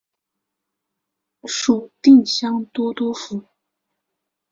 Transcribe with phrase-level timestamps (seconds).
[1.45, 3.43] 属定襄都督府。